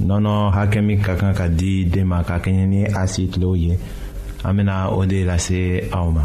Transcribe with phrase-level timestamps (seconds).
[0.00, 3.54] nɔnɔ hakɛ min ka kan ka di den ma ka kɛɲɛ ni a si tilew
[3.58, 3.74] ye
[4.44, 5.60] an bena o de lase
[5.92, 6.24] aw ma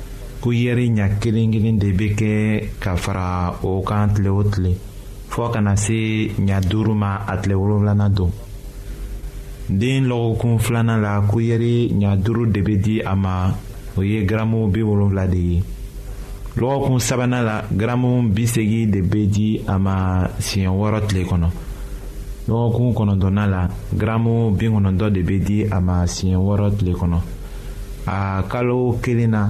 [0.41, 2.33] ko yɛri ɲa kelen kelen de bɛ kɛ
[2.79, 4.73] ka fara o kan tile o tile
[5.29, 8.31] fɔɔ kana se ɲa duuru ma a tile wolonfilanan don
[9.69, 13.53] den lɔgɔkun filanan la ko yɛri ɲa duuru de bɛ di a ma
[13.95, 15.63] o ye garamu bi wolonfila de ye
[16.57, 21.47] lɔgɔkun sabanan la garamu bi segin de bɛ di a ma siɲɛ wɔɔrɔ tile kɔnɔ
[22.47, 27.21] lɔgɔkun kɔnɔntɔnnan la garamu bi kɔnɔntɔn de bɛ di a ma siɲɛ wɔɔrɔ tile kɔnɔ
[28.07, 29.49] a kalo kelen na.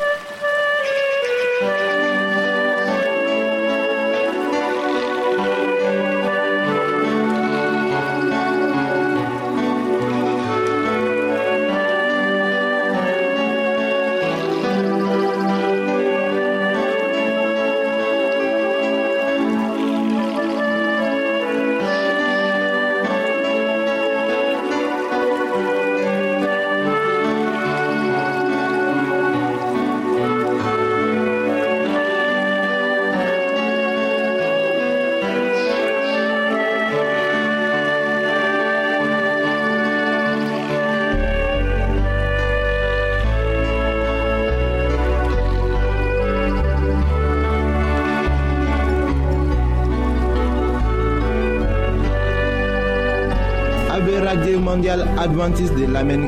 [54.71, 56.27] mondial adventiste de lamɛnni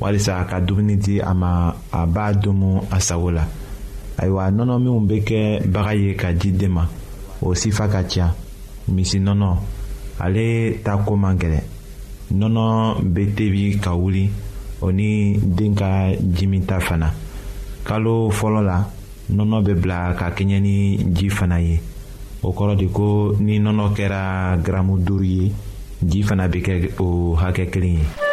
[0.00, 3.44] walisa a ka dumuni di a ma a b'a domu a sago la
[4.20, 5.40] ayiwa nɔnɔ minnu bɛ kɛ
[5.72, 6.84] baga ye ka di den ma
[7.42, 8.34] o sifa ka ca
[8.94, 9.50] misi nɔnɔ
[10.24, 11.62] ale ta ko man gɛlɛn
[12.38, 12.64] nɔnɔ
[13.14, 14.30] bɛ tebi ka wuli
[14.80, 17.10] o ni den ka jimita fana
[17.84, 18.78] kalo fɔlɔ la
[19.34, 20.76] nɔnɔ bɛ bila ka kɛɲɛ ni
[21.14, 21.80] ji fana ye
[22.42, 24.22] o kɔrɔ de ko ni nɔnɔ kɛra
[24.62, 25.52] gramu duuru ye
[26.04, 28.27] ji fana bɛ kɛ o hakɛ kelen ye.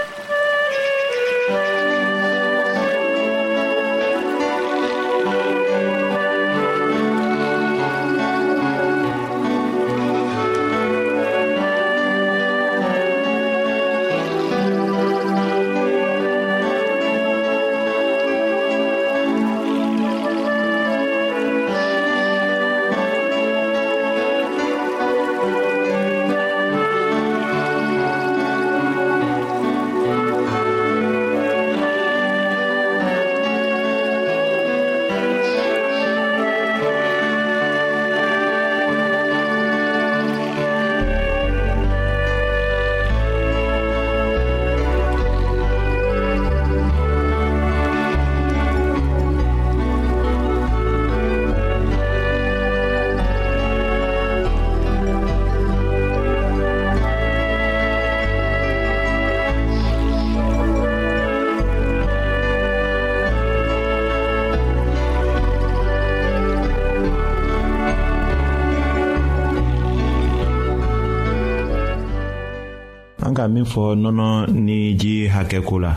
[73.66, 74.30] min fɔ nɔnɔ
[74.66, 75.94] ni ji hakɛko la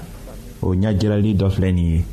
[0.67, 2.05] o ɲajirali dɔ filɛ nin ye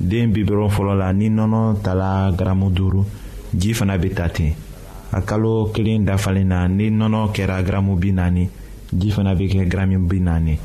[0.00, 3.04] den bibɔrɔn fɔlɔ la ni nɔnɔ tala garamu duuru
[3.60, 4.52] ji fana bɛ ta ten
[5.12, 8.48] a kalo kelen dafalen na ni nɔnɔ kɛra garamu bi naani
[8.98, 10.58] ji fana bɛ kɛ garamu bi naani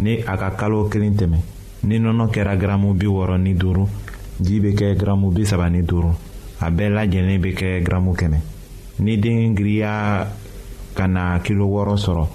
[0.00, 1.36] ni a ka kalo kelen tɛmɛ
[1.84, 3.86] ni nɔnɔ kɛra garamu bi wɔɔrɔ ni duuru
[4.40, 6.12] ji bɛ kɛ garamu bi saba ni duuru
[6.60, 8.38] a bɛɛ lajɛlen bɛ kɛ garamu kɛmɛ
[9.00, 10.26] ni den giriya
[10.94, 12.26] ka na kilo wɔɔrɔ sɔrɔ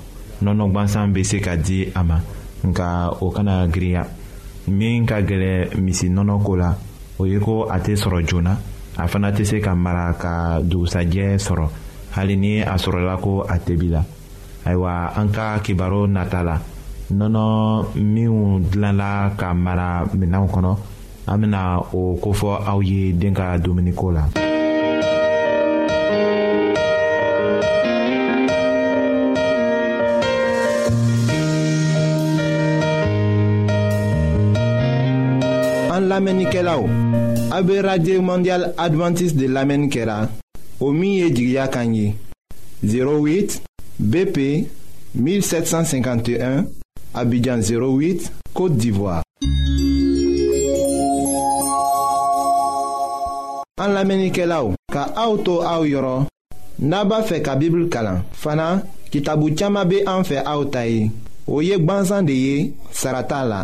[0.45, 2.17] nɔnɔ gwansan bɛ se ka di a ma
[2.65, 4.03] nka o kana giriya
[4.67, 6.69] min ka gɛlɛ misi nɔnɔ ko la
[7.19, 8.57] o ye ko a tɛ sɔrɔ joona
[8.97, 11.67] a fana tɛ se ka mara ka dugusajɛ sɔrɔ
[12.15, 14.03] hali ni a sɔrɔla ko a tɛbi la
[14.65, 16.57] ayiwa an ka kibaru nata la
[17.13, 20.73] nɔnɔ minnu dilanla ka mara minɛnw kɔnɔ
[21.27, 24.23] an bɛna o kofɔ aw ye den ka dumuniko la.
[36.63, 40.29] A be radye mondyal Adventist de lamen kera
[40.79, 42.15] O miye jigya kanyi
[42.83, 43.61] 08
[43.99, 44.67] BP
[45.17, 46.65] 1751
[47.13, 49.23] Abidjan 08, Kote Divoa
[53.81, 56.27] An lamen ike la ou Ka auto a ou yoron
[56.79, 61.09] Naba fe ka bibl kalan Fana ki tabu tchama be an fe a ou tayi
[61.47, 63.63] O yek banzan de ye saratan la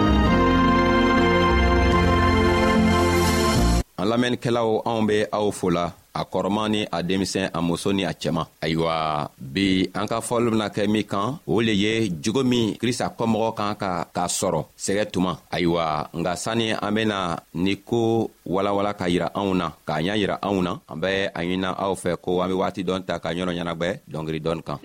[4.01, 5.83] an lamɛnnikɛlaw anw be aw fola
[6.19, 10.49] a kɔrɔman ni a denmisɛn a muso ni a cɛman ayiwa bi an ka fɔli
[10.51, 14.59] bena kɛ min kan o le ye jogo min krista kɔmɔgɔ kan ka k'a sɔrɔ
[14.85, 20.01] sɛgɛ tuma ayiwa nga sanni an bena ni ko walawala ka yira anw na k'a
[20.01, 23.05] ɲa yira anw na an be a ɲina aw fɛ ko an be waati dɔn
[23.05, 24.77] ta ka ɲɔrɔ ɲɛnagwɛ dɔngeri dɔɔni kan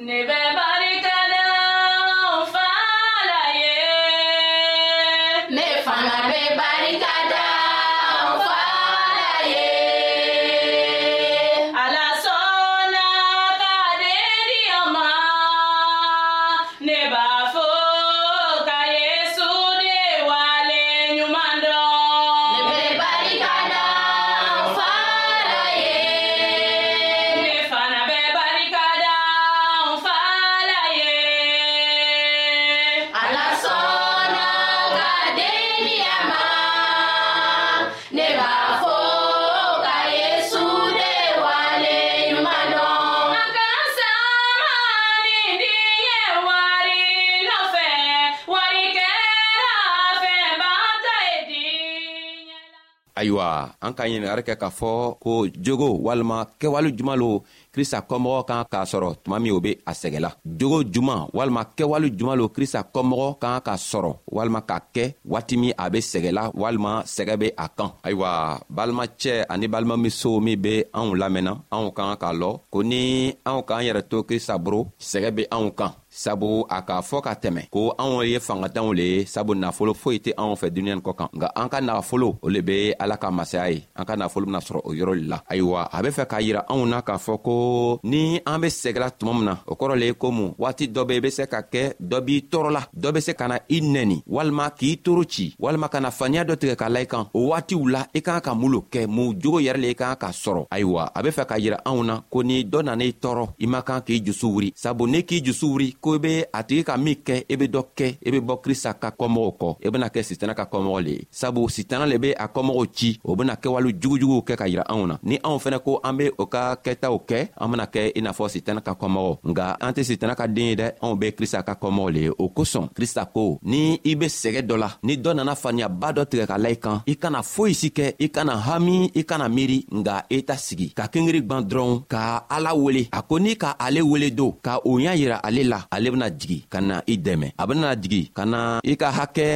[53.86, 54.90] an ka ɲiningari kɛ k'a fɔ
[55.24, 55.32] ko
[55.64, 57.28] jogo walima kɛwale juman lo
[57.74, 62.08] krista kɔmɔgɔ kan k'a sɔrɔ tuma min o be a sɛgɛla jogo juman walima kɛwale
[62.18, 66.42] juman lo krista kɔmɔgɔ kan ka sɔrɔ walima ka kɛ waati min a be sɛgɛla
[66.60, 68.30] walima sɛgɛ be a kan ayiwa
[68.76, 73.00] balimacɛ ani balimamusow min be anw lamɛnna anw kan k'a lɔn ko ni
[73.48, 77.32] anw k'an yɛrɛ to krista boro sɛgɛ be anw kan sabu a k'a fɔ ka
[77.34, 81.12] tɛmɛ ko anw ye fangatanw le ye sabu nafolo foyi tɛ anw fɛ duniɲani kɔ
[81.18, 84.46] kan nga an ka nafolo o le be ala ka masaya ye an ka nafolo
[84.46, 87.16] bena sɔrɔ o yɔrɔ le la ayiwa a be fɛ k'a yira anw na k'a
[87.20, 90.88] fɔ ko ni an be sɛgɛla tuma min na o kɔrɔ le ye komu waati
[90.88, 93.58] dɔ be i be se ka kɛ dɔ b'i tɔɔrɔla dɔ be se ka na
[93.68, 97.04] i nɛni walima k'i toro ci walima ka na faniya dɔ tigɛ ka la i
[97.06, 99.94] kan o waatiw la i k'an ka mun lo kɛ mun jogo yɛrɛ le i
[99.94, 103.12] k'an k'a sɔrɔ ayiwa a be fɛ k'a yira anw na ko ni dɔ nan'i
[103.20, 106.46] tɔɔrɔ i man kan k'i jusu wuri sabu ni k'i jusu wuri ko i be
[106.54, 108.92] a tigi ka min kɛ i e be dɔ kɛ i e be bɔ krista
[109.02, 112.18] ka kɔmɔgɔw kɔ i e bena kɛ sitana ka kɔmɔgɔ le ye sabu sitana le
[112.18, 115.58] be a kɔmɔgɔw ci o bena kɛwale jugujuguw kɛ ka yira anw na ni anw
[115.58, 118.80] fɛnɛ ko an be o ka kɛtaw kɛ an bena kɛ i n'a fɔ sitana
[118.86, 122.12] ka kɔmɔgɔ nga an tɛ sitana ka den ye dɛ anw be krista ka kɔmɔgɔ
[122.14, 125.56] le ye o kosɔn krista ko ni i be sɛgɛ dɔ la ni dɔ nana
[125.56, 129.10] faniyaba dɔ tigɛ ka la i kan i kana foyi si kɛ i kana hami
[129.16, 133.22] i kana miiri nga i ta sigi ka kengeri gwan dɔrɔn ka ala wele a
[133.22, 136.58] ko n'i ka ale wele don ka o y'a yira ale la ale bena jigi
[136.72, 138.58] ka na i dɛmɛ a benana jigi ka na
[138.92, 139.46] i ka hakɛ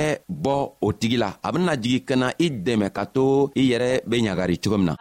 [0.44, 0.54] bɔ
[0.86, 3.24] o tigi la a benana jigi ka na i dɛmɛ ka to
[3.60, 4.94] i yɛrɛ be ɲagari cogo min na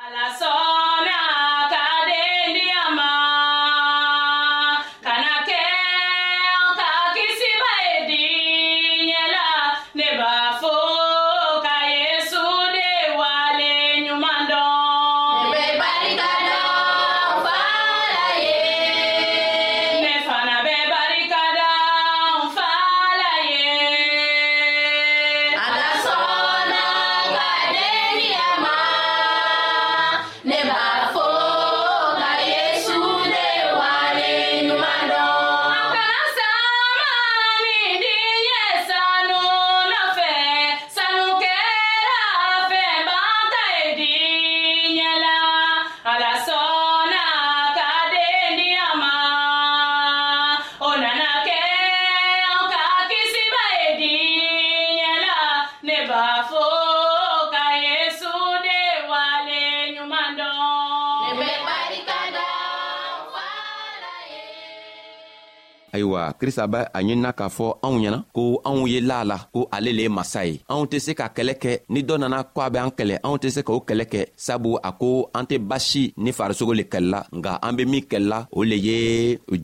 [66.50, 69.92] krista be a ɲinina k'a fɔ anw ɲɛna ko anw ye la la ko ale
[69.98, 72.70] le ye masa ye anw tɛ se ka kɛlɛ kɛ ni dɔ nana ko a
[72.72, 76.14] be an kɛlɛ anw tɛ se k'o kɛlɛ kɛ sabu a ko an tɛ basi
[76.18, 78.96] ni farisogo le kɛlɛla nga an be min kɛlɛla o le ye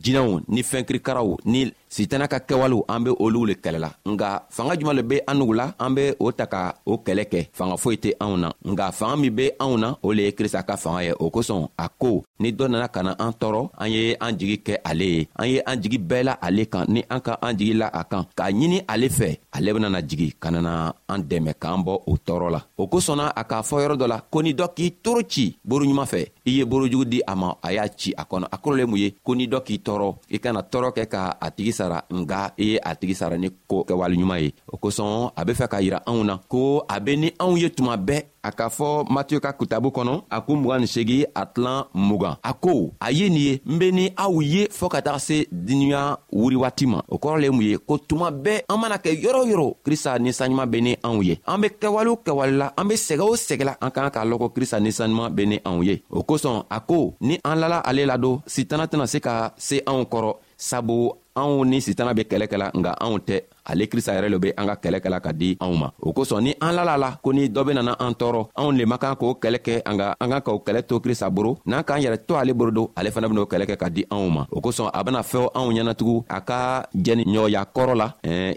[0.03, 4.95] jinɛw ni fɛnkirikaraw ni sitana ka kɛwalew an be oluw le kɛlɛla nga fanga juman
[4.97, 7.95] le be an nugu la an be o ta ka o kɛlɛ kɛ fanga foyi
[8.03, 11.01] tɛ anw na nga fanga min be anw na o le ye krista ka fanga
[11.07, 12.09] ye o kosɔn a ko
[12.41, 15.47] ni dɔ nana ka na an tɔɔrɔ an ye an jigi kɛ ale ye an
[15.51, 18.23] ye an jigi bɛɛ la ale kan ni an ka an jigi la a kan
[18.37, 20.71] k'a ɲini ale fɛ ale benana jigi ka nana
[21.07, 24.17] an dɛmɛ k'an bɔ o tɔɔrɔ la o kosɔnna a k'a fɔ yɔrɔ dɔ la
[24.31, 27.71] ko ni dɔ k'i toro ci boroɲuman fɛ i ye borojugu di a ma a
[27.71, 30.37] y'a ci a kɔnɔ a kɔrɔ le mun ye ko ni dɔ k'i tɔɔrɔ i
[30.43, 33.49] kana tɔɔrɔ kɛ ka a tigi sa sara nga i ye a tigi sara ni
[33.69, 37.15] ko kɛwaleɲuman ye o kosɔn a be fɛ k'a yira anw na ko a be
[37.17, 40.81] ni anw ye tuma bɛɛ a k'a fɔ matiyu ka kitabu kɔnɔ a ko mugan
[40.81, 42.71] ni segi a tilan mugan a ko
[43.01, 46.55] a ye nin ye n be ni aw ye fɔɔ ka taga se diniɲa wuri
[46.63, 49.67] waati ma o kɔrɔ le mun ye ko tuma bɛɛ an mana kɛ yɔrɔ yɔrɔ
[49.85, 53.35] krista ninsanɲuman be ni anw ye an be kɛwale o kɛwalela an be sɛgɛ o
[53.35, 56.79] sɛgɛla an k'an k'a lɔn ko krista ninsanɲuman be ni anw ye o kosɔn a
[56.79, 61.65] ko ni an lala ale ladon sitana tɛna se ka se anw kɔrɔ sabu anw
[61.67, 64.75] ni sitana be kɛlɛ kɛla nga anw tɛ ale krista yɛrɛ lo be an ka
[64.83, 67.61] kɛlɛ kɛla ka di anw ma o kosɔn ni an lala la ko ni dɔ
[67.67, 70.63] benana an tɔɔrɔ anw le man kan k'o kɛlɛ kɛ an ka an kan k'o
[70.65, 73.65] kɛlɛ to krista boro n'an k'an yɛrɛ to ale boro do ale fana ben'o kɛlɛ
[73.67, 77.23] kɛ ka di anw ma o kosɔn a bena fɛw anw ɲɛnatugun a ka jɛni
[77.27, 78.07] ɲɔgɔnya kɔrɔ la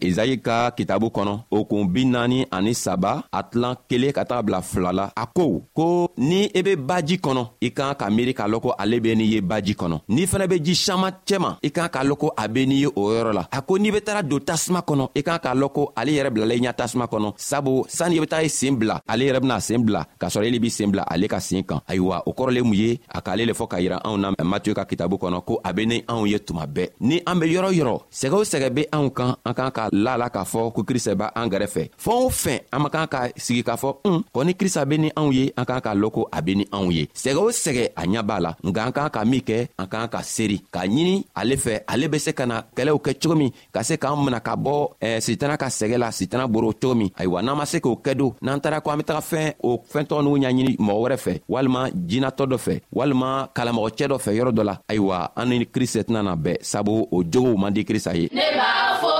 [0.00, 4.42] izayi ka kitabu kɔnɔ o kun bi naani ani saba a tilan kelen ka taga
[4.42, 8.06] bila fila la a ko ko ni i e be baji kɔnɔ i kan ka
[8.08, 11.12] miiri k'a lɔn ko ale be n'i ye baji kɔnɔ n'i fɛnɛ be ji saman
[11.26, 13.78] cɛma i kan k'a lɔn ko a be n'i ye o yɔrɔ la a ko
[13.78, 16.60] n'i be taga don tasuma kɔnɔ i kan k'a lɔn ko ale yɛrɛ bilala i
[16.60, 19.82] ɲa tasuma kɔnɔ sabu sanni i be taga i seen bila ale yɛrɛ bena seen
[19.84, 22.62] bila k'a sɔrɔ ele b'i seen bila ale ka seen kan ayiwa o kɔrɔ le
[22.62, 25.60] mun ye a k'ale le fɔ k'a yira anw na matiyu ka kitabu kɔnɔ ko
[25.64, 28.70] a be ni anw ye tuma bɛɛ ni an be yɔrɔ yɔrɔ sɛgɛ o sɛgɛ
[28.74, 31.88] be anw kan an kan ka la la k'a fɔ ko krista b' an gɛrɛfɛ
[31.96, 35.10] fɛɛn o fɛn an man kan ka sigi k'a fɔ un kɔni krista be ni
[35.16, 37.88] anw ye an kan k'a lɔn ko a be ni anw ye sɛgɛ o sɛgɛ
[37.96, 40.86] a ɲa b'a la nka an kan ka min kɛ an kan ka seeri k'a
[40.88, 43.96] ɲini ale fɛ ale be se ka na na kɛlɛw kɛ cogo min ka se
[43.96, 47.56] k'an mina ka bɔ eh, sitana ka sɛgɛ la sitana boro cogo min ayiwa n'an
[47.56, 50.32] ma se k'o kɛ don n'an taara ko an be taga fɛn o fɛntɔgɔ n'u
[50.42, 54.74] ɲaɲini mɔgɔ wɛrɛ fɛ walima jinatɔ dɔ fɛ walima kalamɔgɔcɛ dɔ fɛ yɔrɔ dɔ la
[54.90, 58.44] ayiwa an ni krista tɛna na bɛɛ sabu o jogow man di krista ye ne
[58.56, 59.17] b'a fɔ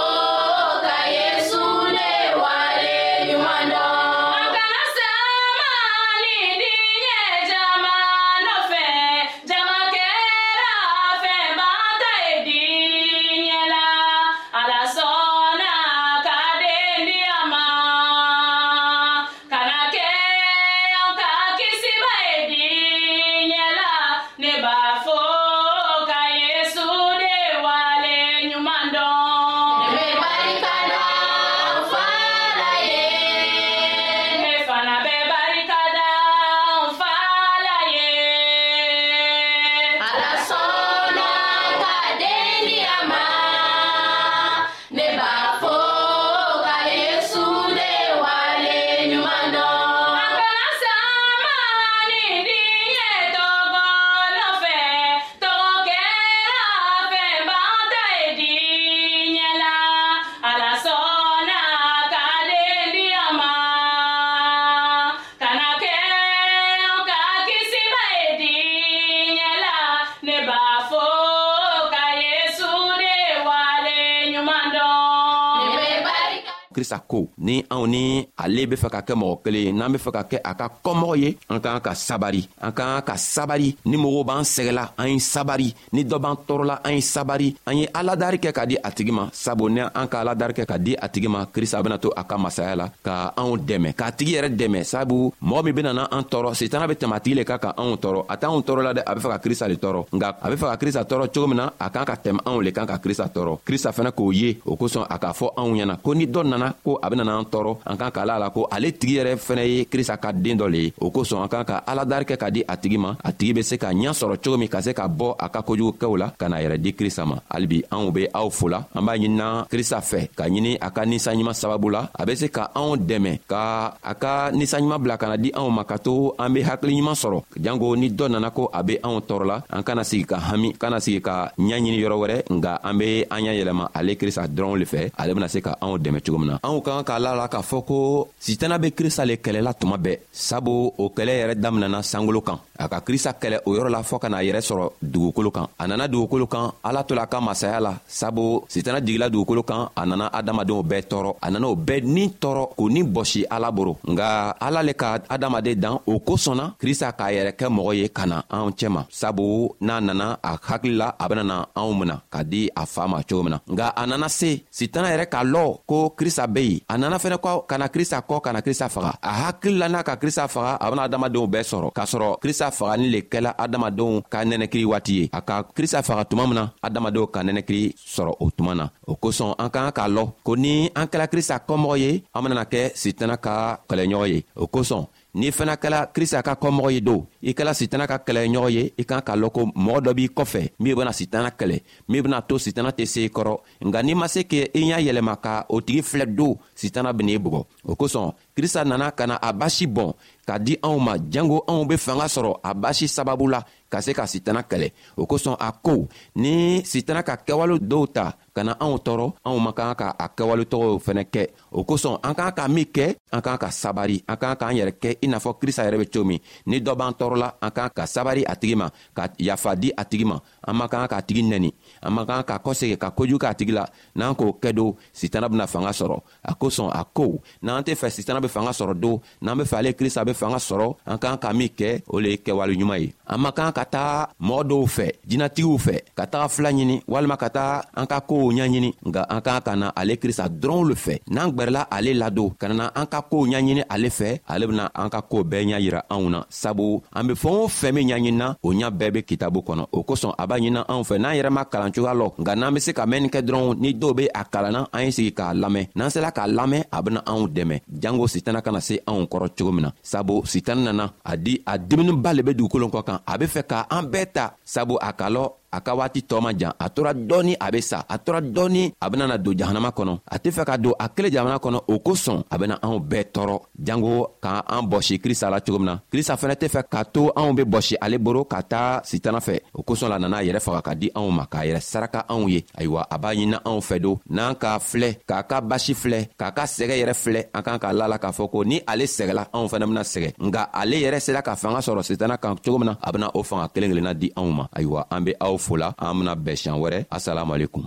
[76.79, 78.03] krista ko ni anw ni
[78.43, 80.67] ale be fɛ ka kɛ mɔgɔ kelen ye n'an be fɛ ka kɛ a ka
[80.85, 85.09] kɔmɔgɔ ye an k'an ka sabari an k'an ka sabari ni mɔgɔw b'an sɛgɛla an
[85.13, 88.77] ye sabari ni dɔ b'an tɔɔrɔla an ye sabari an ye aladari kɛ ka di
[88.87, 91.83] a tigi ma sabu ni an ka aladari kɛ ka di a tigi ma krista
[91.83, 95.17] bena to a ka masaya la ka anw dɛmɛ k'a tigi yɛrɛ dɛmɛ sabu
[95.49, 97.95] mɔgɔ min bena na an tɔɔrɔ setana be tɛmɛ a tigi le ka ka anw
[98.03, 100.49] tɔɔrɔ a t'anw tɔɔrɔ la dɛ a be fɛ ka krista le tɔɔrɔ nka a
[100.51, 102.87] be fɛ ka krista tɔɔrɔ cogo min na a k'an ka tɛmɛ anw le kan
[102.87, 106.13] ka krista tɔɔrɔ krista fɛnɛ k'o ye o kosɔn a k'a fɔ anw ɲɛna ko
[106.15, 108.49] ni dɔ nana na ko a bena n'an tɔɔrɔ an kan ka la a la
[108.57, 111.49] ko ale tigi yɛrɛ fɛnɛ ye krista ka den dɔ le ye o kosɔn an
[111.53, 114.13] kan ka aladari kɛ ka di a tigi ma a tigi be se ka ɲa
[114.21, 116.91] sɔrɔ cogo min ka se ka bɔ a ka kojugukɛw la ka na yɛrɛ di
[116.99, 120.89] krista ma halibi anw be aw fola an b'a ɲinina krista fɛ ka ɲini a
[120.95, 123.63] ka ninsanɲuman sababu la a be se ka anw dɛmɛ ka
[124.11, 127.97] a ka ninsanɲuman bila kana di anw ma ka to an be hakiliɲuman sɔrɔ jango
[127.97, 131.21] ni dɔ nana ko a be anw tɔɔrɔla an kana sigi ka hami kana sigi
[131.29, 135.03] ka ɲaɲini yɔrɔ wɛrɛ nga an be an ɲa yɛlɛma ale krista dɔrɔnw le fɛ
[135.21, 137.33] ale bena se ka anw dɛmɛ cogo min na na anw ka kan k'a la
[137.39, 141.55] la k'a fɔ ko sitana be krista le kɛlɛla tuma bɛɛ sabu o kɛlɛ yɛrɛ
[141.63, 144.85] daminɛna sankolo kan a ka krista kɛlɛ o yɔrɔ la fɔɔ ka n'a yɛrɛ sɔrɔ
[145.03, 148.99] dugukolo kan a nana dugukolo kan ala to la a ka masaya la sabu sitana
[149.01, 152.91] jigila dugukolo kan a nana adamadenw bɛɛ tɔɔrɔ a nana o bɛɛ nin tɔɔrɔ k'o
[152.93, 157.53] ni bɔsi ala boro nga ala le ka adamaden dan o kosɔnna krista k'a yɛrɛ
[157.59, 161.67] kɛ mɔgɔ ye ka na anw cɛma sabu n'a nana a hakili la a benana
[161.77, 165.09] anw mina ka di a faa ma cogo min na nga a nana se sitana
[165.13, 168.19] yɛrɛ k'a lɔ ko krista krista be yen a nana fɛnɛ kɔ ka na krista
[168.29, 171.63] kɔ ka na krista faga a hakilila n'a ka krista faga a bena adamadenw bɛɛ
[171.71, 176.01] sɔrɔ k'a sɔrɔ krista fagani le kɛla adamadenw ka nɛnɛkiri waati ye a ka krista
[176.09, 179.91] faga tuma min na adamadenw ka nɛnɛkiri sɔrɔ o tuma na o kosɔn an ka
[179.91, 183.79] kan k'a lɔn ko ni an kɛla krista kɔmɔgɔ ye an benana kɛ sitana ka
[183.89, 188.07] kɛlɛɲɔgɔn ye o kosɔn n'i fana kɛla krista ka kɔmɔgɔ ye do i kɛla sitana
[188.07, 191.51] ka kɛlɛɲɔgɔn ye i kan ka lɔn ko mɔgɔ dɔ b'i kɔfɛ min bena sitana
[191.51, 194.81] kɛlɛ min bena to sitana tɛ se i kɔrɔ nka n'i ma se k' i
[194.81, 199.27] y'a yɛlɛma ka o tigi filɛ do sitana ben'i bugɔ o kosɔn krista nana ka
[199.27, 200.13] na a basi bɔn
[200.47, 204.13] k'a di anw ma jango anw be fanga sɔrɔ a basi sababu la ka se
[204.15, 208.97] ka sitana kɛlɛ o kosɔn a ko ni sitana ka kɛwale dɔw ta kana anw
[209.07, 211.43] tɔɔrɔ anw man kan ka a kɛwaletɔgɔw fɛnɛ kɛ
[211.79, 214.93] o kosɔn an k'an ka min kɛ an k'an ka sabari an k'an k'an yɛrɛ
[215.03, 217.91] kɛ i n'a fɔ krista yɛrɛ be cogo min ni dɔ b'an tɔɔrɔla an k'an
[217.97, 220.37] ka sabari a tigi ma ka yafa di a tigi ma
[220.69, 221.71] an man kan k'a tigi nɛni
[222.07, 223.85] an man kan ka kɔsegi ka kojugu k'a tigi la
[224.19, 227.25] n'an k'o kɛ don sitana bena fanga sɔrɔ a kosɔn a ko
[227.63, 230.57] n'an tɛ fɛ sitana be fanga sɔrɔ don n'an be fɛ ale krista be fanga
[230.59, 233.85] sɔrɔ an k'an ka min kɛ o le ye kɛwaleɲuman ye an man kan ka
[233.85, 238.19] taga mɔgɔ dɔw fɛ jinatigiw fɛ ka taga fila ɲini walima ka taga an ka
[238.21, 241.83] koow kow ɲaɲini nga an k'an ka na ale krista dɔrɔnw le fɛ n'an gwɛrɛla
[241.93, 245.43] ale lado ka na an ka koow ɲaɲini ale fɛ ale bena an ka koo
[245.45, 248.89] bɛɛ ɲa yira anw na sabu an be fɛɛn o fɛn min ɲaɲinina o ɲa
[248.91, 251.93] bɛɛ be kitabu kɔnɔ o kosɔn a b'a ɲinina anw fɛ n'an yɛrɛ ma kalan
[251.93, 254.87] cogoya lɔ nga n'an be se ka mɛnni kɛ dɔrɔn ni dɔw be a kalanna
[254.93, 258.63] an ye sigi k'a lamɛn n'an sela k'a lamɛn a bena anw dɛmɛ jango sitana
[258.63, 262.43] kana se anw kɔrɔ cogo min na sabu sitani nana a di a diminiba le
[262.43, 265.45] be dugukolon kɔ kan a be fɛ ka an bɛɛ ta sabu a k'a lɔ
[265.71, 268.93] a ka waati tɔɔ ma jan a tora dɔɔni a be sa a tora dɔɔni
[269.01, 271.99] a benana don jahanama kɔnɔ a tɛ fɛ ka don a kelen jamana kɔnɔ o
[272.01, 275.99] kosɔn a bena anw bɛɛ tɔɔrɔ jango ka an bɔsi krista la cogo min na
[276.11, 279.61] krista fɛnɛ tɛ fɛ k'a to anw be bɔsi ale boro ka taa sitana fɛ
[279.75, 282.49] o kosɔn la nana a yɛrɛ faga ka di anw ma k'a yɛrɛ saraka anw
[282.49, 286.29] ye ayiwa a b'a ɲinina anw fɛ don n'an k'a filɛ k'a ka basi filɛ
[286.39, 289.05] k'a ka sɛgɛ yɛrɛ filɛ an kan k'a la la k'a fɔ ko ni ale
[289.05, 292.79] sɛgɛla anw fɛnɛ bena sɛgɛ nga ale yɛrɛ sera ka fanga sɔrɔ sitana kan cogo
[292.79, 295.58] min na a bena o fanga kelen kelenna di anw ma ayiwa an be aw
[295.59, 297.83] aw fola an bena bɛn siɲan wɛrɛ asalamualekum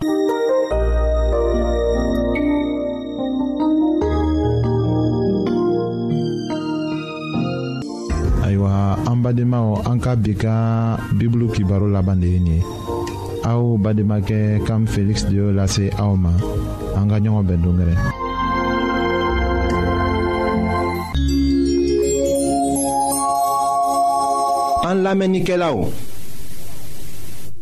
[8.43, 8.71] ayiwa
[9.09, 10.53] an badenmaw an ka bi ka
[11.17, 12.59] bibulu kibaro laban de ye nin ye
[13.51, 16.33] aw bademakɛ kam feliksi de y'o lase aw ma
[16.99, 17.93] an ka ɲɔgɔn bɛn dongɛrɛ
[24.91, 25.77] an lamɛnnikɛlaw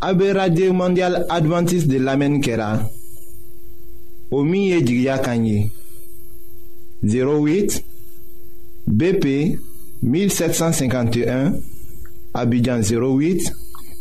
[0.02, 2.90] AB Radio Mondial Adventist de lamen kera
[4.32, 5.70] Omiye Jigya Kanyi
[7.04, 7.84] 08
[8.88, 9.60] BP
[10.02, 11.60] 1751
[12.34, 13.52] Abidjan 08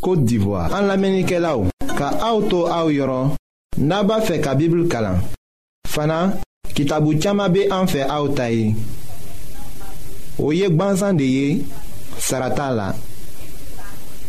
[0.01, 1.67] Kote Divoa An lamen ike la ou
[1.99, 3.35] Ka aoutou aou yoron
[3.79, 5.19] Naba fe ka bibl kalan
[5.89, 6.39] Fana
[6.79, 8.71] kitabu chama be anfe aoutay
[10.39, 11.65] Oyek banzan de ye
[12.19, 12.93] Sarata la